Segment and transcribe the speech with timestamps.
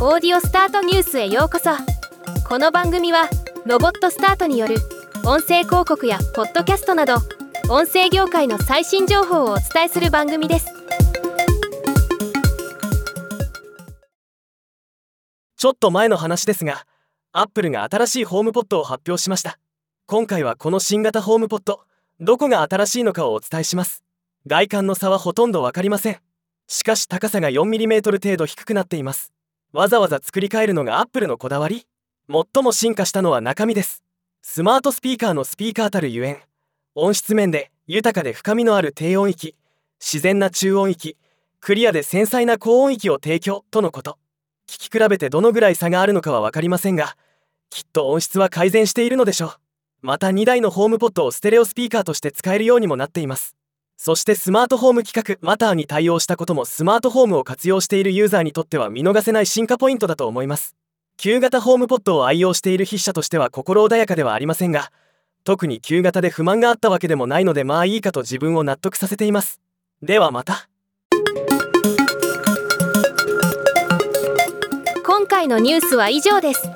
[0.00, 1.70] オーディオスタートニュースへようこそ
[2.46, 3.28] この番組は
[3.66, 4.76] ロボットスタートによる
[5.24, 7.16] 音声広告やポッドキャストなど
[7.68, 10.78] 音声業界の最新情報をお伝えする番組です
[15.56, 16.86] ちょっと前の話ですが、
[17.32, 19.58] アップルが新しいホームポットを発表しました。
[20.06, 21.80] 今回はこの新型ホームポット、
[22.20, 24.04] どこが新しいのかをお伝えします。
[24.46, 26.18] 外観の差はほとんどわかりません。
[26.68, 29.32] しかし高さが 4mm 程度低くなっています。
[29.72, 31.86] わざわざ作り変えるのがアップルのこだわり。
[32.30, 34.02] 最も進化したのは中身です。
[34.42, 36.38] スマートスピーカーのスピーカーたるゆえん、
[36.94, 39.54] 音質面で豊かで深みのある低音域、
[40.00, 41.16] 自然な中音域、
[41.60, 43.64] クリアで繊細な高音域を提供。
[43.70, 44.18] とのこと。
[44.68, 47.16] 聞き比べてどのぐらい差があるのかは分かりませんが
[47.70, 49.52] きっと音質は改善しているのでしょう。
[50.00, 53.57] また2台のホームポットをステレオスピーカーとして使えるようにもなっています。
[54.00, 60.76] そしてスマートホーム規格マターに対応したこともスマートホームを活用しているユーザーにとっては見逃せない進化ポイントだと思います。
[61.16, 64.92] 旧型ホームポットを愛用している筆者としては心穏やかではありませんが
[65.42, 69.60] 特に旧型で不満があったわけでもないのでまあいいかと自分を納得させています。
[70.00, 70.68] ではまた。
[75.04, 76.68] 今回のニュースは以上です。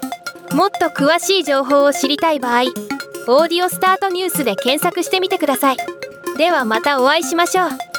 [0.53, 2.63] もっと詳しい情報を知りたい場合
[3.29, 6.02] 「オーディオスタートニュース」で検索してみてください。
[6.37, 7.92] ではまたお会いしましょう。